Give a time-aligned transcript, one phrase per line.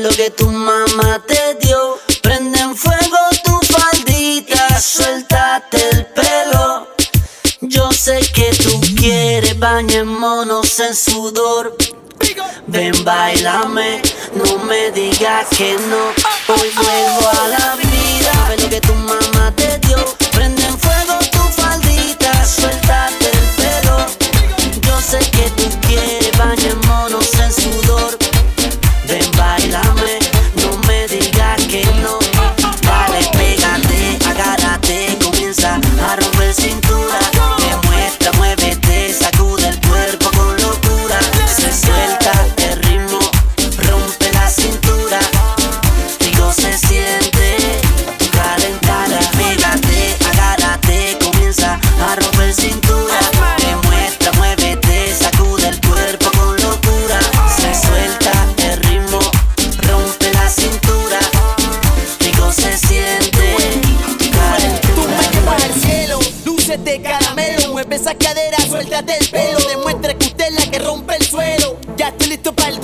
[0.00, 1.98] Lo que tu mamá te dio.
[2.22, 6.88] Prende en fuego tu faldita, suéltate el pelo.
[7.60, 11.76] Yo sé que tú quieres bañémonos en sudor.
[12.68, 14.00] Ven, bailame,
[14.34, 16.54] no me digas que no.
[16.54, 17.01] Hoy voy
[66.78, 67.72] de caramelo.
[67.72, 69.58] Mueve esa cadera, suéltate el pelo.
[69.68, 71.76] Demuestra que usted es la que rompe el suelo.
[71.96, 72.80] Ya estoy listo para el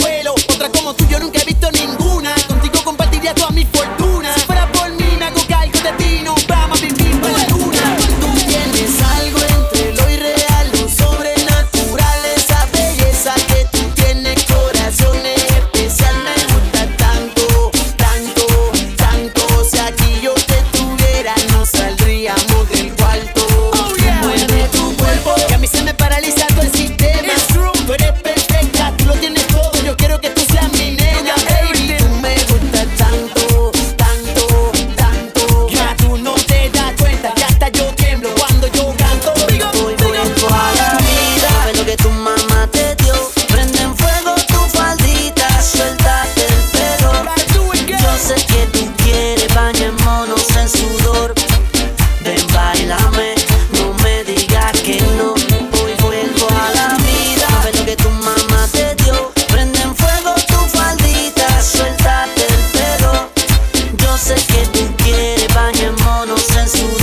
[64.48, 66.97] que tú quieres, bañémonos en su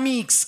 [0.00, 0.46] Mix.